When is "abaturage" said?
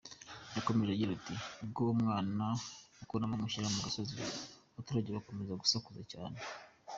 4.71-5.09